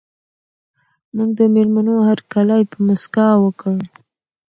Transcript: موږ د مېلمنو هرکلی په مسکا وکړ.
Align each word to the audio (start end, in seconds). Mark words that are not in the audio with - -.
موږ 1.15 1.29
د 1.39 1.41
مېلمنو 1.55 1.93
هرکلی 2.07 2.61
په 2.71 2.77
مسکا 2.87 3.27
وکړ. 3.43 3.75